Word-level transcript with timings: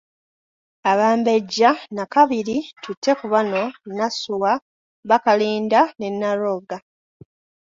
Abambejja 0.91 1.69
Nnakabiri 1.79 2.57
Tuttekubano, 2.83 3.63
Nassuwa, 3.97 4.51
Balikanda 5.09 5.81
ne 5.99 6.07
Nnalwoga. 6.13 6.77